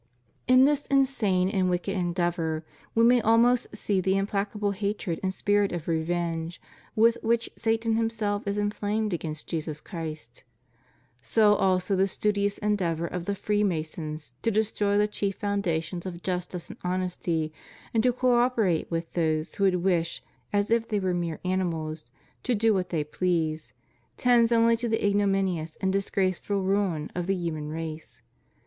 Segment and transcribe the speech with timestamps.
[0.47, 2.65] In this insane and wicked endeavor
[2.95, 6.59] we may almost see the implacable hatred and spirit of revenge
[6.95, 10.43] with which Satan himself is inflamed against Jesus Christ.—
[11.21, 16.69] So also the studious endeavor of the Freemasons to destroy the chief foundations of justice
[16.71, 17.53] and honesty,
[17.93, 22.07] and to co operate with those who would wish, as if they were mere animals,
[22.41, 23.73] to do what they please,
[24.17, 28.23] tends only to the ignominious and disgraceful ruin of the human race.